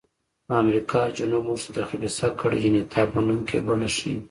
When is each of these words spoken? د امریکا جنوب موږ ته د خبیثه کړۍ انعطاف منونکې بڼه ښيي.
د 0.47 0.49
امریکا 0.63 1.01
جنوب 1.17 1.43
موږ 1.47 1.59
ته 1.65 1.69
د 1.77 1.79
خبیثه 1.89 2.27
کړۍ 2.39 2.61
انعطاف 2.65 3.07
منونکې 3.15 3.57
بڼه 3.67 3.87
ښيي. 3.95 4.15